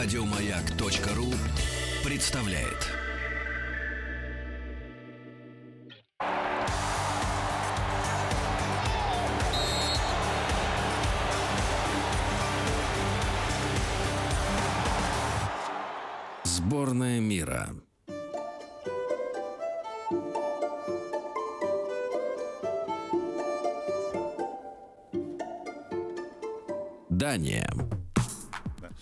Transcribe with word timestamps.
Радиомаяк.ру 0.00 1.26
представляет. 2.08 2.86
Сборная 16.44 17.18
мира. 17.18 17.70
Дания. 27.10 27.87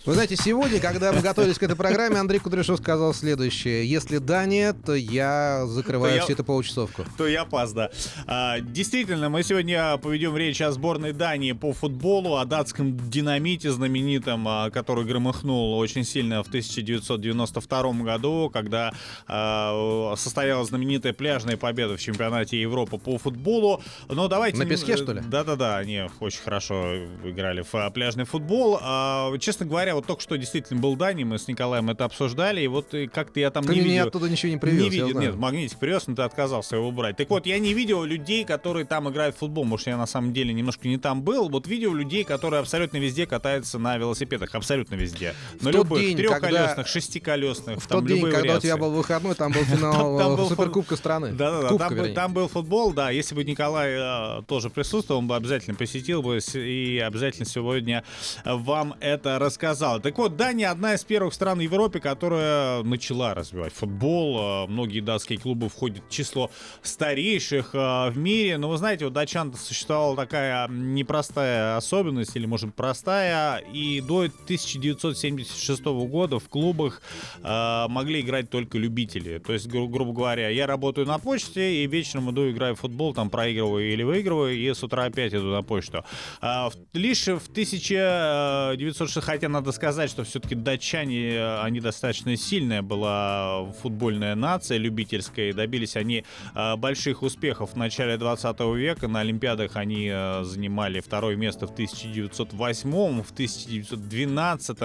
Вы 0.07 0.13
знаете, 0.13 0.37
сегодня, 0.37 0.79
когда 0.79 1.11
мы 1.11 1.19
готовились 1.19 1.57
к 1.59 1.63
этой 1.63 1.75
программе, 1.75 2.15
Андрей 2.15 2.39
Кудряшов 2.39 2.79
сказал 2.79 3.13
следующее. 3.13 3.85
Если 3.85 4.19
Дания, 4.19 4.71
то 4.71 4.95
я 4.95 5.65
закрываю 5.65 6.13
То 6.13 6.15
я- 6.15 6.23
всю 6.23 6.31
эту 6.31 6.45
получасовку. 6.45 7.03
То 7.17 7.27
я 7.27 7.43
пас, 7.43 7.73
да. 7.73 7.89
А, 8.25 8.61
действительно, 8.61 9.27
мы 9.27 9.43
сегодня 9.43 9.97
поведем 9.97 10.37
речь 10.37 10.61
о 10.61 10.71
сборной 10.71 11.11
Дании 11.11 11.51
по 11.51 11.73
футболу, 11.73 12.37
о 12.37 12.45
датском 12.45 12.97
динамите 13.09 13.69
знаменитом, 13.69 14.47
а, 14.47 14.69
который 14.69 15.03
громыхнул 15.03 15.77
очень 15.77 16.05
сильно 16.05 16.41
в 16.41 16.47
1992 16.47 18.03
году, 18.03 18.49
когда 18.49 18.93
а, 19.27 20.13
состоялась 20.15 20.69
знаменитая 20.69 21.11
пляжная 21.11 21.57
победа 21.57 21.97
в 21.97 21.99
чемпионате 21.99 22.61
Европы 22.61 22.97
по 22.97 23.17
футболу. 23.17 23.83
Но 24.07 24.29
давайте... 24.29 24.57
На 24.57 24.65
песке, 24.65 24.95
что 24.95 25.11
ли? 25.11 25.21
Да-да-да, 25.27 25.75
они 25.75 26.03
очень 26.21 26.39
хорошо 26.39 26.95
играли 27.25 27.61
в 27.61 27.75
а, 27.75 27.89
пляжный 27.89 28.23
футбол. 28.23 28.79
А, 28.81 29.37
честно 29.39 29.65
говоря, 29.65 29.96
вот 29.97 30.05
только 30.05 30.21
что 30.21 30.37
действительно 30.37 30.79
был 30.79 30.95
Дани, 30.95 31.23
мы 31.23 31.37
с 31.39 31.47
Николаем 31.47 31.89
это 31.89 32.05
обсуждали, 32.05 32.61
и 32.61 32.67
вот 32.67 32.93
как-то 33.13 33.39
я 33.39 33.51
там 33.51 33.63
Ты 33.63 33.73
не 33.75 33.81
видел... 33.81 34.07
оттуда 34.07 34.29
ничего 34.29 34.51
не 34.51 34.57
привез, 34.57 34.83
я 34.83 34.89
видел, 34.89 35.09
знаю. 35.11 35.27
нет, 35.27 35.35
магнитик 35.35 35.77
привез, 35.79 36.07
но 36.07 36.15
ты 36.15 36.21
отказался 36.21 36.75
его 36.75 36.91
брать. 36.91 37.17
Так 37.17 37.29
вот, 37.29 37.45
я 37.45 37.57
не 37.59 37.73
видел 37.73 38.03
людей, 38.03 38.45
которые 38.45 38.85
там 38.85 39.09
играют 39.09 39.35
в 39.35 39.39
футбол. 39.39 39.65
Может, 39.65 39.87
я 39.87 39.97
на 39.97 40.05
самом 40.05 40.33
деле 40.33 40.53
немножко 40.53 40.87
не 40.87 40.97
там 40.97 41.21
был. 41.21 41.49
Вот 41.49 41.67
видел 41.67 41.93
людей, 41.93 42.23
которые 42.23 42.59
абсолютно 42.61 42.97
везде 42.97 43.25
катаются 43.25 43.79
на 43.79 43.97
велосипедах. 43.97 44.53
Абсолютно 44.55 44.95
везде. 44.95 45.33
На 45.61 45.69
любых 45.69 45.99
день, 46.01 46.17
трехколесных, 46.17 46.75
когда- 46.75 46.85
шестиколесных. 46.85 47.79
В 47.83 47.87
там 47.87 47.99
тот 47.99 48.07
день, 48.07 48.17
любые 48.17 48.33
когда 48.35 48.57
у 48.57 48.59
тебя 48.59 48.75
вариации. 48.75 48.79
был 48.81 48.91
выходной, 48.97 49.35
там 49.35 49.51
был 49.51 49.61
финал 49.63 50.47
Суперкубка 50.47 50.95
страны. 50.95 51.31
Да-да-да, 51.33 52.13
там, 52.13 52.33
был- 52.33 52.47
футбол, 52.47 52.93
да. 52.93 53.09
Если 53.09 53.35
бы 53.35 53.43
Николай 53.43 53.95
э, 53.97 54.41
тоже 54.47 54.69
присутствовал, 54.69 55.19
он 55.19 55.27
бы 55.27 55.35
обязательно 55.35 55.75
посетил 55.75 56.21
бы 56.21 56.39
и 56.53 56.99
обязательно 56.99 57.45
сегодня 57.45 58.03
вам 58.45 58.95
это 58.99 59.39
рассказал. 59.39 59.76
Так 59.79 60.17
вот, 60.17 60.35
Дания 60.35 60.71
одна 60.71 60.95
из 60.95 61.03
первых 61.03 61.33
стран 61.33 61.59
в 61.59 61.61
Европе, 61.61 61.99
которая 61.99 62.83
начала 62.83 63.33
развивать 63.33 63.73
футбол. 63.73 64.65
Э, 64.65 64.67
Многие 64.67 65.01
датские 65.01 65.37
клубы 65.39 65.69
входят 65.69 66.03
в 66.07 66.11
число 66.11 66.49
старейших 66.81 67.75
э, 67.75 68.09
в 68.09 68.17
мире. 68.17 68.57
Но 68.57 68.69
вы 68.69 68.77
знаете, 68.77 69.05
у 69.05 69.09
датчан 69.09 69.53
существовала 69.53 70.15
такая 70.15 70.67
непростая 70.67 71.77
особенность, 71.77 72.35
или, 72.35 72.45
может, 72.45 72.73
простая. 72.73 73.57
И 73.73 74.01
до 74.01 74.21
1976 74.45 75.83
года 75.85 76.39
в 76.39 76.49
клубах 76.49 77.01
э, 77.43 77.85
могли 77.89 78.21
играть 78.21 78.49
только 78.49 78.77
любители. 78.77 79.37
То 79.37 79.53
есть, 79.53 79.67
гру- 79.67 79.87
грубо 79.87 80.13
говоря, 80.13 80.49
я 80.49 80.65
работаю 80.67 81.05
на 81.07 81.19
почте 81.19 81.83
и 81.83 81.87
вечером 81.87 82.31
иду 82.31 82.49
играю 82.49 82.75
в 82.75 82.79
футбол, 82.79 83.13
там 83.13 83.29
проигрываю 83.29 83.91
или 83.93 84.03
выигрываю, 84.03 84.55
и 84.55 84.73
с 84.73 84.83
утра 84.83 85.05
опять 85.05 85.33
иду 85.33 85.51
на 85.51 85.61
почту. 85.61 86.03
А, 86.41 86.69
лишь 86.93 87.27
в 87.27 87.47
1906, 87.49 89.19
хотя 89.23 89.49
надо 89.49 89.66
сказать, 89.71 90.09
что 90.09 90.23
все-таки 90.23 90.55
датчане, 90.55 91.35
э, 91.35 91.61
они 91.61 91.79
достаточно 91.79 92.35
сильная 92.37 92.81
была 92.81 93.71
футбольная 93.81 94.35
нация, 94.35 94.77
любительская, 94.77 95.49
и 95.49 95.53
добились 95.53 95.95
они 95.95 96.23
э, 96.55 96.75
больших 96.75 97.23
успехов 97.23 97.71
в 97.73 97.75
начале 97.75 98.17
20 98.17 98.59
века. 98.75 99.07
На 99.07 99.21
Олимпиадах 99.21 99.75
они 99.75 100.09
э, 100.11 100.43
занимали 100.43 100.99
второе 100.99 101.35
место 101.35 101.67
в 101.67 101.71
1908, 101.71 102.89
в 103.23 103.31
1912 103.31 104.77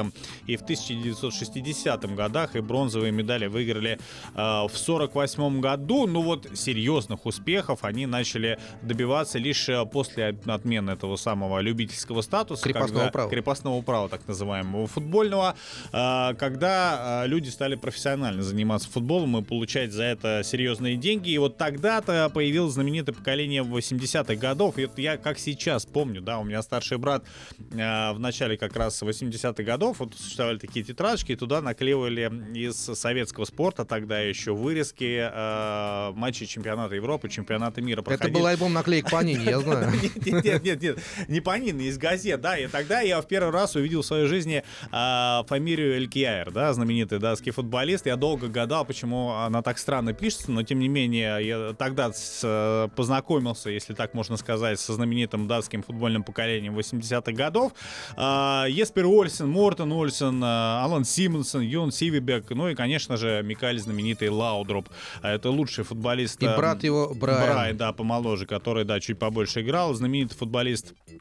и 0.46 0.56
в 0.56 0.62
1960 0.62 2.14
годах, 2.14 2.56
и 2.56 2.60
бронзовые 2.60 3.12
медали 3.12 3.46
выиграли 3.46 3.98
в 4.34 4.70
48 4.74 5.60
году. 5.60 6.06
Ну 6.06 6.22
вот 6.22 6.46
серьезных 6.54 7.26
успехов 7.26 7.80
они 7.84 8.06
начали 8.06 8.58
добиваться 8.82 9.38
лишь 9.38 9.68
после 9.92 10.28
от- 10.28 10.46
отмены 10.48 10.92
этого 10.92 11.16
самого 11.16 11.60
любительского 11.60 12.22
статуса. 12.22 12.62
Крепостного 12.62 13.08
права. 13.08 13.30
Крепостного 13.30 13.82
права, 13.82 14.08
так 14.08 14.26
называемого, 14.28 14.71
футбольного, 14.86 15.56
э, 15.92 16.34
когда 16.38 17.24
э, 17.24 17.28
люди 17.28 17.48
стали 17.48 17.74
профессионально 17.74 18.42
заниматься 18.42 18.90
футболом 18.90 19.36
и 19.38 19.42
получать 19.42 19.92
за 19.92 20.04
это 20.04 20.42
серьезные 20.44 20.96
деньги. 20.96 21.30
И 21.30 21.38
вот 21.38 21.56
тогда-то 21.56 22.30
появилось 22.32 22.74
знаменитое 22.74 23.14
поколение 23.14 23.62
80-х 23.62 24.34
годов. 24.36 24.78
И 24.78 24.88
я 24.96 25.16
как 25.16 25.38
сейчас 25.38 25.86
помню, 25.86 26.20
да, 26.20 26.38
у 26.38 26.44
меня 26.44 26.62
старший 26.62 26.98
брат 26.98 27.24
э, 27.72 28.12
в 28.12 28.18
начале 28.18 28.56
как 28.56 28.76
раз 28.76 29.02
80-х 29.02 29.62
годов, 29.62 30.00
вот 30.00 30.14
существовали 30.14 30.58
такие 30.58 30.84
тетрадочки, 30.84 31.32
и 31.32 31.36
туда 31.36 31.60
наклеивали 31.60 32.30
из 32.54 32.76
советского 32.76 33.44
спорта 33.44 33.84
тогда 33.84 34.20
еще 34.20 34.54
вырезки 34.54 35.30
э, 35.32 36.12
матчей 36.14 36.46
чемпионата 36.46 36.94
Европы, 36.94 37.28
чемпионата 37.28 37.80
мира. 37.80 38.00
Это 38.00 38.10
проходили. 38.10 38.34
был 38.34 38.46
альбом 38.46 38.72
наклеек 38.72 39.10
Панини, 39.10 39.44
я 39.44 39.60
знаю. 39.60 39.90
Нет, 40.42 40.64
нет, 40.64 40.82
нет, 40.82 40.98
не 41.28 41.40
Панин, 41.40 41.80
из 41.80 41.98
газет, 41.98 42.40
да, 42.40 42.56
и 42.56 42.66
тогда 42.66 43.00
я 43.00 43.20
в 43.20 43.26
первый 43.26 43.52
раз 43.52 43.76
увидел 43.76 44.02
в 44.02 44.06
своей 44.06 44.26
жизни 44.26 44.61
а, 44.90 45.44
фамилию 45.46 45.96
Элькьяер, 45.96 46.50
да, 46.50 46.72
знаменитый 46.72 47.18
датский 47.18 47.52
футболист. 47.52 48.06
Я 48.06 48.16
долго 48.16 48.48
гадал, 48.48 48.84
почему 48.84 49.30
она 49.30 49.62
так 49.62 49.78
странно 49.78 50.12
пишется, 50.12 50.50
но 50.50 50.62
тем 50.62 50.78
не 50.78 50.88
менее 50.88 51.46
я 51.46 51.72
тогда 51.74 52.12
с, 52.12 52.40
э, 52.42 52.88
познакомился, 52.94 53.70
если 53.70 53.94
так 53.94 54.14
можно 54.14 54.36
сказать, 54.36 54.78
со 54.80 54.92
знаменитым 54.92 55.46
датским 55.46 55.82
футбольным 55.82 56.22
поколением 56.22 56.74
80-х 56.74 57.32
годов. 57.32 57.72
А, 58.16 58.66
Еспер 58.68 59.06
Ольсен, 59.06 59.48
Мортен 59.48 59.92
Ольсен, 59.92 60.40
а, 60.44 60.84
Алан 60.84 61.04
Симонсен, 61.04 61.62
Йон 61.62 61.92
Сивебек, 61.92 62.50
ну 62.50 62.68
и, 62.68 62.74
конечно 62.74 63.16
же, 63.16 63.42
Микаэль 63.42 63.78
знаменитый 63.78 64.28
Лаудруп. 64.28 64.88
А, 65.22 65.34
Это 65.34 65.50
лучший 65.50 65.84
футболист. 65.84 66.42
И 66.42 66.46
э, 66.46 66.56
брат 66.56 66.84
его, 66.84 67.12
Брайан. 67.14 67.42
Брайан, 67.42 67.76
да, 67.76 67.92
помоложе, 67.92 68.46
который, 68.46 68.84
да, 68.84 69.00
чуть 69.00 69.18
побольше 69.18 69.62
играл. 69.62 69.94
Знаменитый 69.94 70.36
футболист 70.36 70.94
э, 71.08 71.12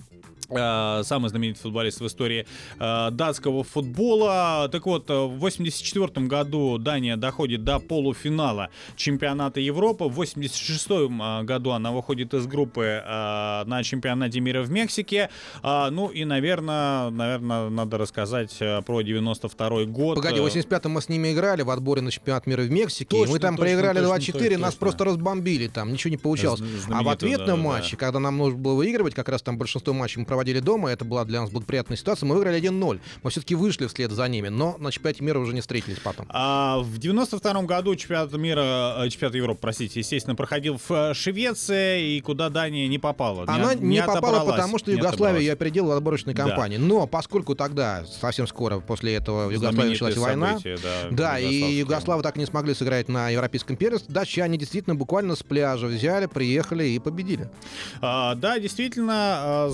самый 0.48 1.30
знаменитый 1.30 1.62
футболист 1.62 2.02
в 2.02 2.08
истории 2.08 2.46
э, 2.80 3.10
датского 3.12 3.64
футбола. 3.64 4.70
Так 4.72 4.86
вот, 4.86 5.10
э, 5.10 5.14
в 5.14 5.40
84 5.40 6.28
году 6.28 6.78
Дания 6.78 7.18
доходит 7.18 7.64
до 7.64 7.80
полуфинала 7.80 8.70
чемпионата 8.96 9.60
Европы. 9.60 10.06
В 10.06 10.14
86 10.14 10.88
году 11.44 11.72
она 11.72 11.92
выходит 11.92 12.34
из 12.34 12.48
группы 12.48 12.84
э, 12.84 13.64
на 13.66 13.84
чемпионате 13.84 14.40
мира 14.40 14.62
в 14.62 14.72
Мексике. 14.72 15.30
Ну 15.64 16.08
и, 16.08 16.26
наверное, 16.26 17.10
наверное, 17.10 17.70
надо 17.70 17.98
рассказать 17.98 18.56
э, 18.60 18.82
про 18.82 19.02
92 19.02 19.86
год. 19.86 20.16
Погоди, 20.16 20.40
в 20.40 20.46
Э, 20.46 20.60
85-м 20.60 20.92
мы 20.92 21.02
с 21.02 21.10
ними 21.10 21.34
играли 21.34 21.62
в 21.62 21.70
отборе 21.70 22.02
на 22.02 22.12
чемпионат 22.12 22.48
мира 22.48 22.62
в 22.62 22.72
Мексике. 22.72 23.10
Точно, 23.10 23.34
мы 23.34 23.40
там 23.40 23.56
точно, 23.56 23.66
проиграли 23.66 24.00
точно, 24.00 24.32
2-4, 24.32 24.58
нас 24.58 24.74
точно. 24.74 24.80
просто 24.80 25.06
разбомбили 25.06 25.68
там, 25.68 25.92
ничего 25.94 26.12
не 26.12 26.18
получалось. 26.18 26.62
А 26.90 27.04
в 27.04 27.10
ответном 27.10 27.48
да, 27.48 27.56
да, 27.56 27.58
да. 27.58 27.64
матче, 27.64 27.98
когда 27.98 28.20
нам 28.20 28.38
нужно 28.38 28.58
было 28.58 28.76
выигрывать, 28.76 29.14
как 29.14 29.30
раз 29.30 29.42
там 29.42 29.58
большинство 29.58 29.94
матчей 29.94 30.20
мы 30.20 30.26
проводили 30.32 30.62
дома, 30.62 30.90
это 30.90 31.04
была 31.04 31.26
для 31.26 31.42
нас 31.42 31.50
благоприятная 31.50 31.98
ситуация, 31.98 32.26
мы 32.26 32.36
выиграли 32.36 32.62
1-0. 32.62 33.02
Мы 33.22 33.30
все-таки 33.30 33.54
вышли 33.54 33.88
вслед 33.88 34.12
за 34.12 34.30
ними, 34.30 34.48
но 34.48 34.78
на 34.80 34.90
чемпионате 34.90 35.26
мира 35.26 35.40
уже 35.40 35.54
не 35.54 35.60
встретились 35.60 36.00
потом. 36.00 36.26
А 36.30 36.80
в 36.80 36.98
92 37.00 37.64
году 37.64 37.94
чемпионат 37.98 38.32
мира, 38.32 38.96
э, 39.00 39.10
чемпионат 39.10 39.36
Европы, 39.36 39.60
простите, 39.62 40.00
естественно, 40.00 40.34
проходил 40.38 40.78
в 40.78 40.90
э, 40.90 41.14
Швеции, 41.14 42.16
и 42.16 42.22
куда 42.22 42.50
Дания 42.50 42.88
не 42.88 42.98
попала. 42.98 43.44
Она 43.46 43.74
не, 43.74 44.00
попала, 44.00 44.20
отобралась, 44.20 44.56
потому 44.56 44.80
что 44.80 44.92
не 44.92 44.98
Югославия 44.98 45.42
ее 45.42 45.52
опередила 45.52 45.88
в 45.88 45.98
отборочной 45.98 46.34
Да. 46.34 46.46
кампании. 46.46 46.78
Но 46.78 47.08
поскольку 47.08 47.54
тогда, 47.54 48.06
совсем 48.06 48.48
скоро 48.48 48.80
после 48.80 49.16
этого 49.16 49.48
в 49.48 49.52
Югославии 49.52 49.90
началась 49.90 50.16
война, 50.16 50.60
да, 50.64 51.10
Да, 51.12 51.40
и. 51.40 51.82
Югославы 51.82 52.24
так 52.24 52.38
и 52.38 52.40
не 52.40 52.46
смогли 52.46 52.74
сыграть 52.74 53.10
на 53.10 53.28
европейском 53.30 53.76
первенстве. 53.76 54.14
Датчане 54.14 54.58
действительно 54.58 54.96
буквально 54.96 55.36
с 55.36 55.44
пляжа 55.44 55.88
взяли, 55.88 56.28
приехали 56.28 56.86
и 56.86 57.00
победили. 57.00 57.50
А, 58.00 58.36
да, 58.36 58.60
действительно, 58.60 59.66
а, 59.66 59.70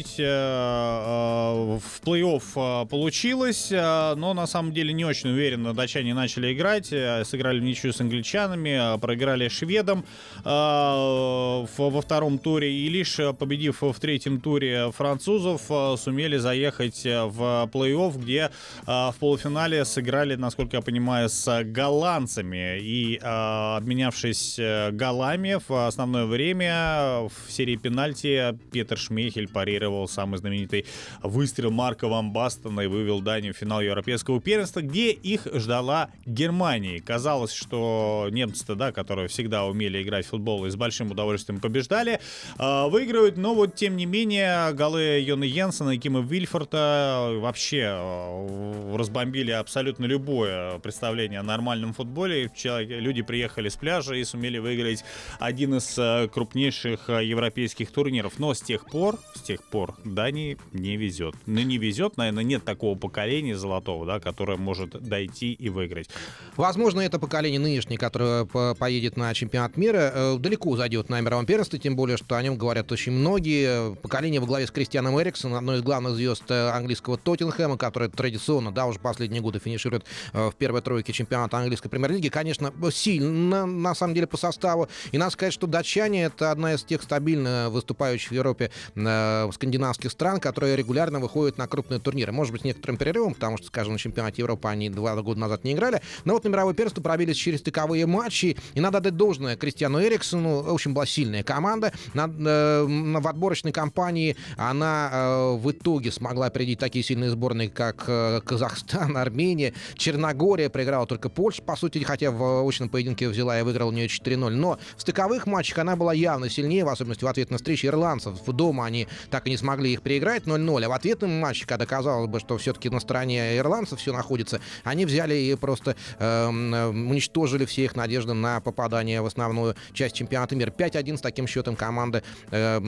заскочить 0.00 0.18
э, 0.18 0.24
э, 0.24 1.78
в 1.78 2.00
плей-офф 2.04 2.42
а, 2.56 2.84
получилось, 2.86 3.70
а, 3.72 4.14
но 4.16 4.34
на 4.34 4.46
самом 4.46 4.72
деле 4.72 4.92
не 4.92 5.04
очень 5.04 5.30
уверенно 5.30 5.74
датчане 5.74 6.14
начали 6.14 6.52
играть, 6.52 6.92
э, 6.92 7.24
сыграли 7.24 7.60
в 7.60 7.62
ничью 7.62 7.92
с 7.92 8.00
англичанами, 8.00 8.76
а, 8.76 8.98
проиграли 8.98 9.48
шведам 9.48 10.04
а, 10.44 11.64
в- 11.76 11.90
во 11.90 12.00
втором 12.00 12.38
туре. 12.38 12.72
И 12.72 12.88
лишь 12.88 13.18
э, 13.18 13.32
победив 13.32 13.82
в 13.82 13.94
третьем 14.00 14.40
туре 14.40 14.90
французов, 14.92 15.62
а, 15.70 15.96
сумели 15.96 16.36
заехать 16.38 17.04
э, 17.06 17.24
в 17.24 17.68
плей-офф, 17.72 18.18
где 18.18 18.50
а, 18.86 19.12
в 19.12 19.16
полуфинале 19.16 19.84
сыграли, 19.84 20.36
насколько 20.36 20.76
я 20.76 20.82
понимаю, 20.82 21.28
с 21.28 21.62
голландцами. 21.64 22.78
И 22.80 23.18
а, 23.22 23.76
обменявшись 23.78 24.58
э, 24.58 24.90
голами 24.92 25.58
в 25.68 25.86
основное 25.86 26.26
время 26.26 27.28
в 27.28 27.50
серии 27.50 27.76
пенальти 27.76 28.56
Петр 28.72 28.96
Шмейхель 28.98 29.48
парировал 29.48 29.89
сымитировал 29.90 30.08
самый 30.08 30.38
знаменитый 30.38 30.86
выстрел 31.22 31.70
Марка 31.70 32.08
Ван 32.08 32.32
Бастона 32.32 32.82
и 32.82 32.86
вывел 32.86 33.20
Данию 33.20 33.54
в 33.54 33.56
финал 33.56 33.80
Европейского 33.80 34.40
первенства, 34.40 34.80
где 34.80 35.10
их 35.10 35.46
ждала 35.52 36.10
Германия. 36.26 37.00
Казалось, 37.00 37.52
что 37.52 38.28
немцы-то, 38.30 38.74
да, 38.74 38.92
которые 38.92 39.28
всегда 39.28 39.64
умели 39.64 40.02
играть 40.02 40.26
в 40.26 40.30
футбол 40.30 40.66
и 40.66 40.70
с 40.70 40.76
большим 40.76 41.10
удовольствием 41.10 41.60
побеждали, 41.60 42.20
э, 42.58 42.88
выигрывают, 42.88 43.36
но 43.36 43.54
вот 43.54 43.74
тем 43.74 43.96
не 43.96 44.06
менее 44.06 44.72
голы 44.72 45.20
Йона 45.20 45.44
Йенсена 45.44 45.90
и 45.90 45.98
Кима 45.98 46.20
Вильфорта 46.20 47.30
вообще 47.40 47.96
э, 47.98 48.96
разбомбили 48.96 49.50
абсолютно 49.50 50.06
любое 50.06 50.78
представление 50.78 51.40
о 51.40 51.42
нормальном 51.42 51.92
футболе. 51.92 52.50
Люди 52.64 53.22
приехали 53.22 53.68
с 53.68 53.76
пляжа 53.76 54.14
и 54.14 54.24
сумели 54.24 54.58
выиграть 54.58 55.04
один 55.38 55.74
из 55.74 55.98
э, 55.98 56.28
крупнейших 56.32 57.08
европейских 57.08 57.90
турниров. 57.90 58.38
Но 58.38 58.54
с 58.54 58.60
тех 58.60 58.86
пор, 58.86 59.18
с 59.34 59.40
тех 59.40 59.62
пор 59.70 59.94
Дании 60.04 60.58
не 60.72 60.96
везет. 60.96 61.34
Ну, 61.46 61.60
не 61.60 61.78
везет, 61.78 62.16
наверное, 62.16 62.44
нет 62.44 62.64
такого 62.64 62.98
поколения 62.98 63.56
золотого, 63.56 64.04
да, 64.04 64.20
которое 64.20 64.58
может 64.58 65.00
дойти 65.02 65.52
и 65.52 65.68
выиграть. 65.68 66.10
Возможно, 66.56 67.00
это 67.00 67.18
поколение 67.18 67.60
нынешнее, 67.60 67.98
которое 67.98 68.44
поедет 68.74 69.16
на 69.16 69.32
чемпионат 69.32 69.76
мира, 69.76 70.12
э, 70.14 70.36
далеко 70.38 70.76
зайдет 70.76 71.08
на 71.08 71.20
мировом 71.20 71.46
первенстве, 71.46 71.78
тем 71.78 71.96
более, 71.96 72.16
что 72.16 72.36
о 72.36 72.42
нем 72.42 72.56
говорят 72.56 72.90
очень 72.92 73.12
многие. 73.12 73.94
Поколение 73.96 74.40
во 74.40 74.46
главе 74.46 74.66
с 74.66 74.70
Кристианом 74.70 75.20
Эриксоном, 75.20 75.56
одной 75.56 75.78
из 75.78 75.82
главных 75.82 76.14
звезд 76.14 76.50
английского 76.50 77.16
Тоттенхэма, 77.16 77.76
который 77.78 78.08
традиционно, 78.08 78.72
да, 78.72 78.86
уже 78.86 78.98
последние 78.98 79.40
годы 79.40 79.58
финиширует 79.58 80.04
в 80.32 80.52
первой 80.58 80.82
тройке 80.82 81.12
чемпионата 81.12 81.56
английской 81.56 81.88
премьер-лиги, 81.88 82.28
конечно, 82.28 82.72
сильно, 82.90 83.66
на 83.66 83.94
самом 83.94 84.14
деле, 84.14 84.26
по 84.26 84.36
составу. 84.36 84.88
И 85.12 85.18
надо 85.18 85.30
сказать, 85.32 85.54
что 85.54 85.66
датчане— 85.66 86.24
это 86.24 86.50
одна 86.50 86.74
из 86.74 86.82
тех 86.82 87.02
стабильно 87.02 87.68
выступающих 87.70 88.30
в 88.30 88.34
Европе 88.34 88.70
э, 88.94 89.46
скандинавских 89.60 90.10
стран, 90.10 90.40
которые 90.40 90.74
регулярно 90.74 91.20
выходят 91.20 91.58
на 91.58 91.68
крупные 91.68 92.00
турниры. 92.00 92.32
Может 92.32 92.52
быть, 92.52 92.62
с 92.62 92.64
некоторым 92.64 92.96
перерывом, 92.96 93.34
потому 93.34 93.58
что, 93.58 93.66
скажем, 93.66 93.92
на 93.92 93.98
чемпионате 93.98 94.40
Европы 94.40 94.68
они 94.68 94.88
два 94.88 95.14
года 95.20 95.38
назад 95.38 95.64
не 95.64 95.72
играли. 95.72 96.00
Но 96.24 96.32
вот 96.32 96.44
на 96.44 96.48
мировое 96.48 96.72
первенство 96.72 97.02
пробились 97.02 97.36
через 97.36 97.60
стыковые 97.60 98.06
матчи. 98.06 98.56
И 98.72 98.80
надо 98.80 99.00
дать 99.00 99.16
должное 99.16 99.56
Кристиану 99.56 100.02
Эриксону. 100.02 100.62
В 100.62 100.72
общем, 100.72 100.94
была 100.94 101.04
сильная 101.04 101.42
команда. 101.42 101.92
На, 102.14 102.24
э, 102.24 102.86
в 103.20 103.28
отборочной 103.28 103.72
кампании 103.72 104.36
она 104.56 105.10
э, 105.12 105.56
в 105.56 105.70
итоге 105.70 106.10
смогла 106.10 106.46
опередить 106.46 106.78
такие 106.78 107.04
сильные 107.04 107.28
сборные, 107.28 107.68
как 107.68 108.04
э, 108.06 108.40
Казахстан, 108.42 109.16
Армения, 109.18 109.74
Черногория. 109.94 110.70
Проиграла 110.70 111.06
только 111.06 111.28
Польша, 111.28 111.60
по 111.60 111.76
сути, 111.76 111.98
хотя 111.98 112.30
в 112.30 112.66
очном 112.66 112.88
поединке 112.88 113.28
взяла 113.28 113.58
и 113.58 113.62
выиграла 113.62 113.90
у 113.90 113.92
нее 113.92 114.06
4-0. 114.06 114.48
Но 114.50 114.78
в 114.96 115.02
стыковых 115.02 115.46
матчах 115.46 115.78
она 115.78 115.96
была 115.96 116.14
явно 116.14 116.48
сильнее, 116.48 116.84
в 116.86 116.88
особенности 116.88 117.24
в 117.24 117.28
ответ 117.28 117.50
на 117.50 117.58
встречи 117.58 117.84
ирландцев. 117.84 118.34
В 118.46 118.52
дома 118.52 118.86
они 118.86 119.06
так 119.28 119.46
и 119.46 119.49
не 119.50 119.56
смогли 119.56 119.92
их 119.92 120.02
переиграть 120.02 120.44
0-0. 120.44 120.84
А 120.84 120.88
в 120.88 120.92
ответном 120.92 121.38
матче, 121.38 121.66
когда 121.66 121.84
казалось 121.84 122.28
бы, 122.28 122.40
что 122.40 122.56
все-таки 122.56 122.88
на 122.88 123.00
стороне 123.00 123.58
ирландцев 123.58 123.98
все 123.98 124.12
находится, 124.12 124.60
они 124.84 125.04
взяли 125.04 125.34
и 125.34 125.54
просто 125.56 125.96
э, 126.18 126.46
уничтожили 126.46 127.64
все 127.66 127.84
их 127.84 127.96
надежды 127.96 128.32
на 128.32 128.60
попадание 128.60 129.20
в 129.20 129.26
основную 129.26 129.74
часть 129.92 130.14
чемпионата 130.14 130.56
мира. 130.56 130.70
5-1 130.70 131.18
с 131.18 131.20
таким 131.20 131.46
счетом 131.46 131.76
команды 131.76 132.22
э, 132.50 132.78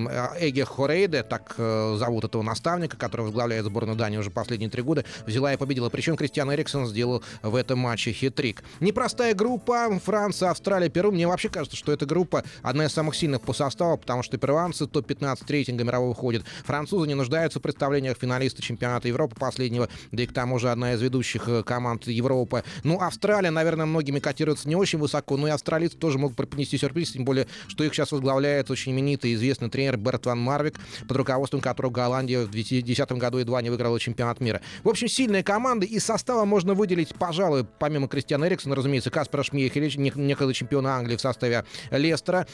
Эге 0.41 0.65
Хорейде, 0.65 1.23
так 1.23 1.55
э, 1.59 1.97
зовут 1.99 2.25
этого 2.25 2.43
наставника, 2.43 2.97
который 2.97 3.23
возглавляет 3.23 3.65
сборную 3.65 3.97
Дании 3.97 4.19
уже 4.19 4.31
последние 4.31 4.71
три 4.71 4.83
года, 4.83 5.05
взяла 5.27 5.53
и 5.53 5.57
победила. 5.57 5.91
Причем 5.91 6.17
Кристиан 6.17 6.53
Эриксон 6.53 6.87
сделал 6.87 7.23
в 7.43 7.57
этом 7.57 7.81
матче 7.81 8.13
хитрик. 8.13 8.63
Непростая 8.81 9.35
группа. 9.35 10.01
Франция, 10.05 10.51
Австралия, 10.51 10.89
Перу. 10.89 11.11
Мне 11.11 11.27
вообще 11.27 11.49
кажется, 11.49 11.77
что 11.77 11.93
эта 11.93 12.07
группа 12.07 12.45
одна 12.63 12.87
из 12.87 12.93
самых 12.93 13.17
сильных 13.17 13.41
по 13.41 13.53
составу, 13.53 13.99
потому 13.99 14.23
что 14.23 14.39
перуанцы 14.39 14.87
топ-15 14.87 15.43
рейтинга 15.49 15.85
мирового 15.85 16.15
ходят. 16.15 16.45
Французы 16.65 17.09
не 17.09 17.15
нуждаются 17.15 17.59
в 17.59 17.63
представлениях 17.63 18.17
финалиста 18.19 18.63
чемпионата 18.63 19.09
Европы 19.09 19.37
последнего, 19.39 19.89
да 20.11 20.23
и 20.23 20.27
к 20.27 20.33
тому 20.33 20.59
же 20.59 20.71
одна 20.71 20.95
из 20.95 21.03
ведущих 21.03 21.49
э, 21.49 21.63
команд 21.63 22.07
Европы. 22.07 22.65
Ну, 22.85 23.01
Австралия, 23.01 23.51
наверное, 23.51 23.87
многими 23.87 24.19
котируется 24.19 24.69
не 24.69 24.77
очень 24.77 24.99
высоко, 24.99 25.37
но 25.37 25.49
и 25.49 25.51
австралийцы 25.51 25.97
тоже 25.97 26.19
могут 26.19 26.37
преподнести 26.37 26.79
сюрприз, 26.79 27.13
тем 27.13 27.25
более, 27.25 27.47
что 27.69 27.85
их 27.85 27.95
сейчас 27.95 28.13
возглавляет 28.13 28.71
очень 28.71 28.93
именитый 28.93 29.35
известный 29.35 29.71
тренер 29.71 29.97
Берт 29.97 30.27
Ван 30.27 30.39
Марвик, 30.39 30.79
под 31.09 31.17
руководством 31.17 31.61
которого 31.61 31.91
Голландия 31.91 32.45
в 32.45 32.51
2010 32.51 33.13
году 33.13 33.39
едва 33.39 33.63
не 33.63 33.71
выиграла 33.71 33.99
чемпионат 33.99 34.41
мира. 34.41 34.61
В 34.83 34.89
общем, 34.89 35.09
сильная 35.09 35.43
команда, 35.43 35.87
и 35.87 35.99
состава 35.99 36.45
можно 36.45 36.75
выделить, 36.75 37.15
пожалуй, 37.15 37.65
помимо 37.65 38.09
Кристиана 38.09 38.47
Эриксона, 38.47 38.75
разумеется, 38.75 39.11
Каспара 39.11 39.43
Шмейхеля, 39.43 39.91
некогда 39.97 40.53
чемпиона 40.53 40.97
Англии 40.97 41.17
в 41.17 41.21
составе 41.21 41.65
Лестера. 41.91 42.47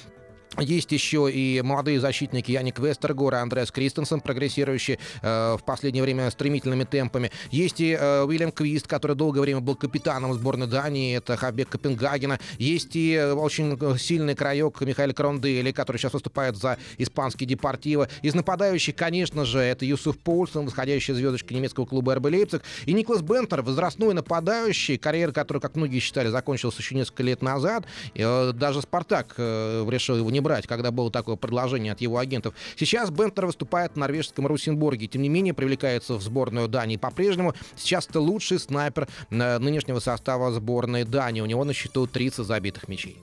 Есть 0.58 0.90
еще 0.92 1.30
и 1.30 1.62
молодые 1.62 2.00
защитники 2.00 2.50
Яник 2.50 2.78
Вестергор 2.78 3.34
и 3.34 3.36
Андреас 3.36 3.70
Кристенсен, 3.70 4.20
прогрессирующие 4.20 4.98
э, 5.22 5.56
в 5.58 5.64
последнее 5.64 6.02
время 6.02 6.30
стремительными 6.30 6.84
темпами. 6.84 7.30
Есть 7.50 7.80
и 7.80 7.92
э, 7.92 8.22
Уильям 8.24 8.50
Квист, 8.50 8.86
который 8.86 9.14
долгое 9.14 9.40
время 9.40 9.60
был 9.60 9.76
капитаном 9.76 10.34
сборной 10.34 10.66
Дании, 10.66 11.16
это 11.16 11.36
Хабек 11.36 11.68
Копенгагена. 11.68 12.40
Есть 12.58 12.96
и 12.96 13.14
э, 13.14 13.32
очень 13.32 13.78
сильный 13.98 14.34
краек 14.34 14.80
Михаил 14.80 15.12
Крондели, 15.14 15.70
который 15.70 15.98
сейчас 15.98 16.14
выступает 16.14 16.56
за 16.56 16.78
испанский 16.96 17.46
Депортиво. 17.46 18.08
Из 18.22 18.34
нападающих, 18.34 18.96
конечно 18.96 19.44
же, 19.44 19.60
это 19.60 19.84
Юсуф 19.84 20.18
Полсон, 20.18 20.66
восходящая 20.66 21.14
звездочка 21.16 21.54
немецкого 21.54 21.86
клуба 21.86 22.16
РБ 22.16 22.26
Лейпциг, 22.26 22.62
и 22.86 22.92
Никлас 22.92 23.22
Бентер, 23.22 23.62
возрастной 23.62 24.14
нападающий, 24.14 24.98
карьера 24.98 25.30
которой, 25.30 25.60
как 25.60 25.76
многие 25.76 26.00
считали, 26.00 26.28
закончилась 26.28 26.76
еще 26.78 26.94
несколько 26.94 27.22
лет 27.22 27.42
назад. 27.42 27.84
Э, 28.14 28.52
даже 28.52 28.82
Спартак 28.82 29.34
э, 29.36 29.86
решил 29.88 30.16
его 30.16 30.30
не 30.30 30.37
брать, 30.40 30.66
когда 30.66 30.90
было 30.90 31.10
такое 31.10 31.36
предложение 31.36 31.92
от 31.92 32.00
его 32.00 32.18
агентов. 32.18 32.54
Сейчас 32.76 33.10
Бентер 33.10 33.46
выступает 33.46 33.92
в 33.92 33.96
норвежском 33.96 34.46
Русенбурге, 34.46 35.06
тем 35.06 35.22
не 35.22 35.28
менее 35.28 35.54
привлекается 35.54 36.14
в 36.14 36.22
сборную 36.22 36.68
Дании 36.68 36.96
по-прежнему. 36.96 37.54
Сейчас 37.76 38.06
это 38.06 38.20
лучший 38.20 38.58
снайпер 38.58 39.08
э, 39.30 39.58
нынешнего 39.58 40.00
состава 40.00 40.52
сборной 40.52 41.04
Дании. 41.04 41.40
У 41.40 41.46
него 41.46 41.64
на 41.64 41.72
счету 41.72 42.06
30 42.06 42.46
забитых 42.46 42.88
мячей. 42.88 43.16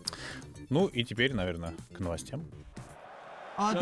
Ну 0.70 0.88
и 0.88 1.04
теперь, 1.04 1.34
наверное, 1.34 1.74
к 1.94 2.00
новостям. 2.00 2.44
Og 3.58 3.74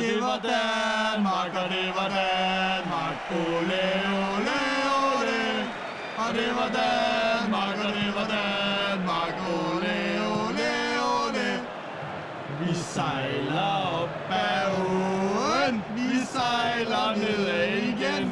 sejler 12.93 14.01
op 14.01 14.09
ad 14.29 14.71
åen, 14.79 15.83
vi 15.95 16.21
sejler 16.33 17.15
nedad 17.17 17.77
igen. 17.89 18.25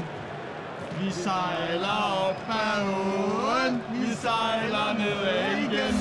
Vi 0.99 1.11
sejler 1.11 2.03
op 2.27 2.49
ad 2.49 2.81
åen, 2.81 3.81
vi 3.91 4.15
sejler 4.21 4.93
nedad 4.99 5.57
igen. 5.65 5.95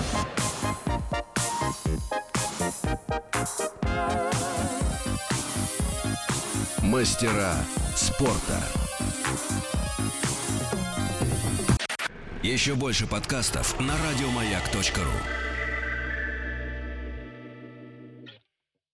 Мастера 6.83 7.55
спорта. 7.95 8.61
Еще 12.43 12.75
больше 12.75 13.07
подкастов 13.07 13.79
на 13.81 13.95
радиомаяк.ру. 13.97 15.50